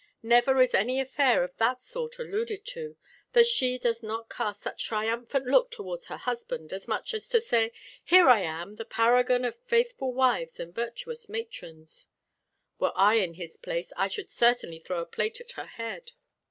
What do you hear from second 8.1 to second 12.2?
am I, the paragon of faithful wives and virtuous matrons!'